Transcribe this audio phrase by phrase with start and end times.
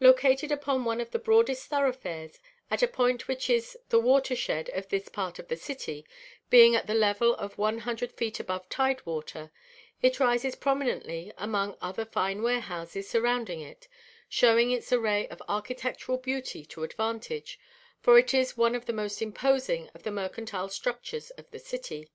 [0.00, 4.70] Located upon one of the broadest thoroughfares, at a point which is the water shed
[4.70, 6.06] of this part of the city,
[6.48, 9.50] being at the level of one hundred feet above tide water,
[10.00, 13.88] it rises prominently among other fine warehouses surrounding it,
[14.26, 17.58] showing its array of architectural beauty to advantage,
[18.00, 22.08] for it is one of the most imposing of the mercantile structures of the city.